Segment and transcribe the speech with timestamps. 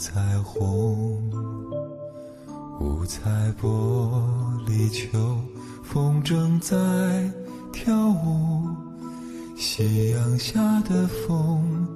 [0.00, 1.30] 彩虹？
[2.80, 3.30] 五彩
[3.60, 4.24] 玻
[4.66, 5.36] 璃球，
[5.84, 7.30] 风筝在
[7.70, 8.66] 跳舞，
[9.58, 11.86] 夕阳下的风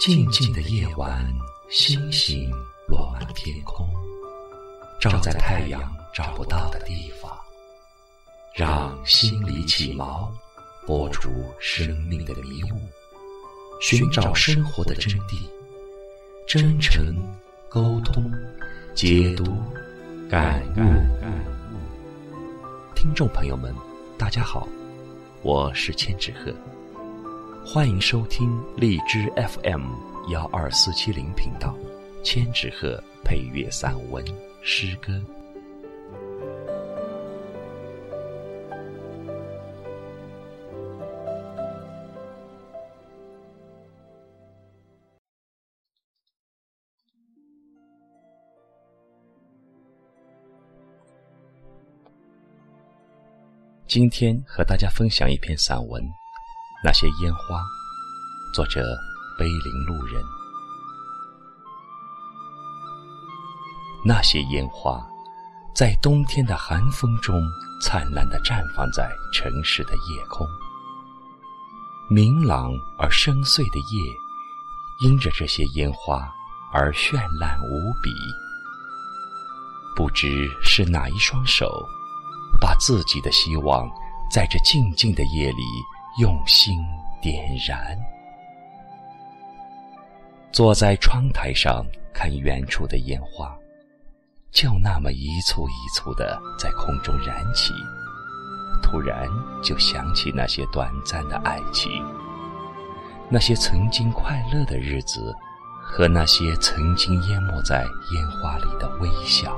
[0.00, 1.30] 静静的夜晚，
[1.68, 2.50] 星星
[2.88, 3.86] 落满天空，
[4.98, 5.78] 照在太阳
[6.14, 7.30] 照不到的地方，
[8.54, 10.26] 让心里起锚，
[10.86, 11.28] 拨除
[11.60, 12.80] 生命的迷雾，
[13.82, 15.46] 寻找生活的真谛，
[16.48, 17.14] 真诚
[17.68, 18.32] 沟通，
[18.94, 19.44] 解读
[20.30, 20.80] 感悟。
[22.94, 23.74] 听众朋友们，
[24.16, 24.66] 大家好，
[25.42, 26.50] 我是千纸鹤。
[27.64, 29.92] 欢迎收听荔枝 FM
[30.32, 31.76] 幺二四七零频道，
[32.24, 34.24] 千纸鹤配乐散文
[34.60, 35.22] 诗歌。
[53.86, 56.02] 今天和大家分享一篇散文。
[56.82, 57.62] 那些烟花，
[58.54, 58.82] 作者
[59.36, 60.24] 碑林路人。
[64.02, 65.06] 那些烟花，
[65.74, 67.38] 在冬天的寒风中
[67.82, 70.48] 灿烂的绽放在城市的夜空。
[72.08, 74.16] 明朗而深邃的夜，
[75.02, 76.32] 因着这些烟花
[76.72, 78.10] 而绚烂无比。
[79.94, 81.86] 不知是哪一双手，
[82.58, 83.86] 把自己的希望
[84.32, 85.62] 在这静静的夜里。
[86.18, 86.84] 用心
[87.22, 87.96] 点燃，
[90.50, 93.56] 坐在窗台上看远处的烟花，
[94.50, 97.72] 就那么一簇一簇的在空中燃起。
[98.82, 99.28] 突然
[99.62, 101.90] 就想起那些短暂的爱情，
[103.28, 105.34] 那些曾经快乐的日子，
[105.80, 109.56] 和那些曾经淹没在烟花里的微笑。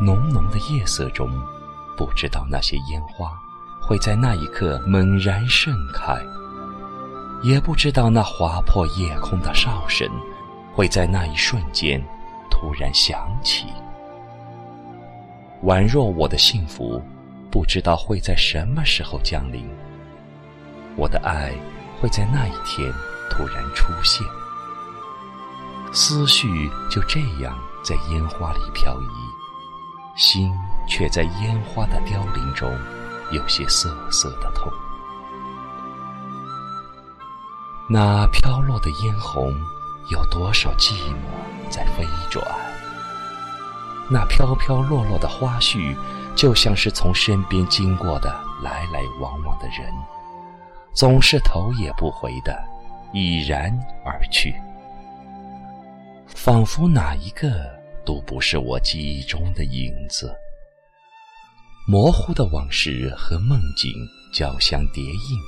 [0.00, 1.28] 浓浓的夜色中，
[1.96, 3.32] 不知道那些烟花。
[3.86, 6.20] 会在那一刻猛然盛开，
[7.44, 10.08] 也不知道那划破夜空的哨声
[10.74, 12.04] 会在那一瞬间
[12.50, 13.66] 突然响起。
[15.62, 17.00] 宛若我的幸福，
[17.48, 19.64] 不知道会在什么时候降临。
[20.96, 21.52] 我的爱
[22.00, 22.92] 会在那一天
[23.30, 24.26] 突然出现，
[25.92, 30.52] 思绪就这样在烟花里飘移，心
[30.88, 32.68] 却在烟花的凋零中。
[33.30, 34.72] 有些涩涩的痛。
[37.88, 39.54] 那飘落的嫣红，
[40.10, 42.44] 有多少寂寞在飞转？
[44.08, 45.96] 那飘飘落落的花絮，
[46.34, 48.28] 就像是从身边经过的
[48.62, 49.92] 来来往往的人，
[50.92, 52.56] 总是头也不回的
[53.12, 54.54] 已然而去，
[56.26, 57.50] 仿佛哪一个
[58.04, 60.32] 都不是我记忆中的影子。
[61.88, 63.92] 模糊的往事和梦境
[64.32, 65.40] 交相叠映，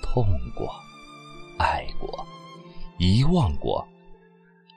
[0.00, 0.72] 痛过，
[1.58, 2.24] 爱过，
[2.98, 3.84] 遗忘过，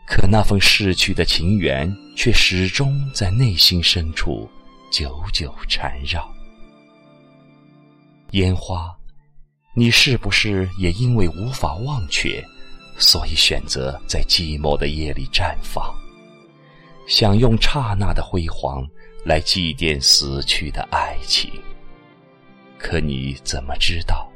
[0.08, 4.50] 可那份逝去的情缘却始终在内心深处
[4.92, 6.28] 久久缠绕。
[8.32, 8.92] 烟花，
[9.76, 12.44] 你是不是也因为无法忘却，
[12.97, 15.94] 所以选择在寂寞的夜里绽放，
[17.08, 18.84] 想用刹那的辉煌？
[19.26, 21.52] 来祭奠死去的爱情，
[22.78, 24.32] 可你怎么知道，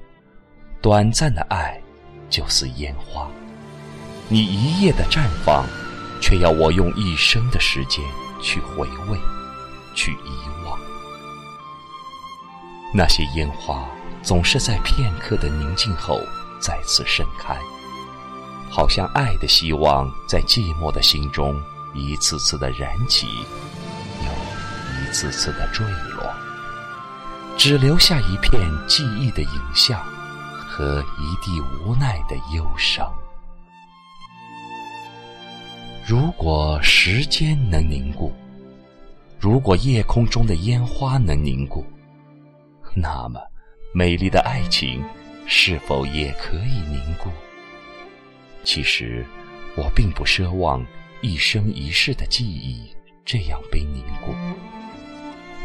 [0.81, 1.81] 短暂的爱
[2.29, 3.29] 就是烟花？
[4.27, 5.65] 你一夜的绽放，
[6.21, 8.03] 却要我用一生的时间
[8.41, 9.17] 去回味，
[9.95, 10.77] 去遗忘。
[12.93, 13.87] 那些烟花
[14.21, 16.19] 总是在片刻的宁静后
[16.59, 17.57] 再次盛开，
[18.69, 21.59] 好像爱的希望在寂寞的心中
[21.93, 23.27] 一次次的燃起。
[25.13, 26.33] 次次的坠落，
[27.57, 30.03] 只留下一片记忆的影像
[30.57, 33.13] 和一地无奈的忧伤。
[36.05, 38.33] 如果时间能凝固，
[39.39, 41.85] 如果夜空中的烟花能凝固，
[42.95, 43.39] 那么
[43.93, 45.01] 美丽的爱情
[45.45, 47.29] 是否也可以凝固？
[48.63, 49.25] 其实，
[49.75, 50.85] 我并不奢望
[51.21, 52.93] 一生一世的记忆
[53.23, 54.33] 这样被凝固。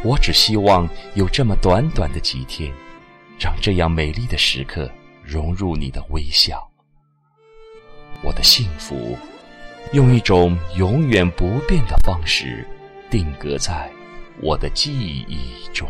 [0.05, 2.73] 我只希望有这么短短的几天，
[3.39, 4.91] 让这样美丽的时刻
[5.23, 6.65] 融入你的微笑。
[8.23, 9.17] 我的幸福，
[9.93, 12.67] 用一种永远不变的方式，
[13.11, 13.91] 定格在
[14.41, 15.89] 我的记忆中。